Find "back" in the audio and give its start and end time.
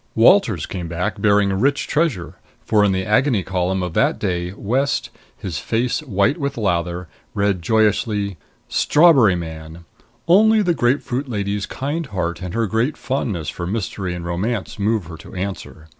0.87-1.21